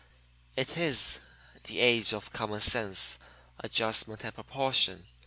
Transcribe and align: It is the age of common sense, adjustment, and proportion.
It 0.57 0.77
is 0.77 1.19
the 1.65 1.77
age 1.79 2.11
of 2.11 2.33
common 2.33 2.61
sense, 2.61 3.19
adjustment, 3.59 4.23
and 4.23 4.33
proportion. 4.33 5.05